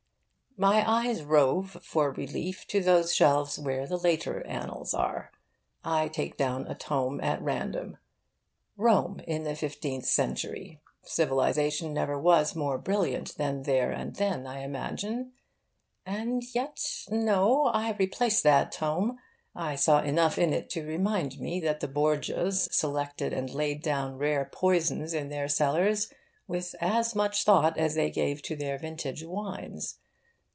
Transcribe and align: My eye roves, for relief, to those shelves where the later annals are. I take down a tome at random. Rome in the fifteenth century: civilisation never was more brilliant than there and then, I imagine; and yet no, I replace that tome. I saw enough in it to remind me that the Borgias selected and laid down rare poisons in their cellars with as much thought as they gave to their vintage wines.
My 0.57 0.83
eye 0.85 1.13
roves, 1.25 1.77
for 1.81 2.11
relief, 2.11 2.67
to 2.67 2.81
those 2.81 3.15
shelves 3.15 3.57
where 3.57 3.87
the 3.87 3.97
later 3.97 4.45
annals 4.45 4.93
are. 4.93 5.31
I 5.81 6.09
take 6.09 6.35
down 6.35 6.67
a 6.67 6.75
tome 6.75 7.21
at 7.21 7.41
random. 7.41 7.95
Rome 8.75 9.21
in 9.25 9.45
the 9.45 9.55
fifteenth 9.55 10.03
century: 10.05 10.81
civilisation 11.03 11.93
never 11.93 12.19
was 12.19 12.53
more 12.53 12.77
brilliant 12.77 13.37
than 13.37 13.63
there 13.63 13.91
and 13.91 14.17
then, 14.17 14.45
I 14.45 14.59
imagine; 14.59 15.31
and 16.05 16.43
yet 16.53 16.83
no, 17.09 17.67
I 17.67 17.93
replace 17.93 18.41
that 18.41 18.73
tome. 18.73 19.17
I 19.55 19.75
saw 19.77 20.01
enough 20.01 20.37
in 20.37 20.51
it 20.51 20.69
to 20.71 20.83
remind 20.85 21.39
me 21.39 21.61
that 21.61 21.79
the 21.79 21.87
Borgias 21.87 22.67
selected 22.73 23.31
and 23.31 23.49
laid 23.49 23.81
down 23.81 24.17
rare 24.17 24.49
poisons 24.51 25.13
in 25.13 25.29
their 25.29 25.47
cellars 25.47 26.11
with 26.45 26.75
as 26.81 27.15
much 27.15 27.45
thought 27.45 27.77
as 27.77 27.95
they 27.95 28.09
gave 28.11 28.41
to 28.43 28.57
their 28.57 28.77
vintage 28.77 29.23
wines. 29.23 29.97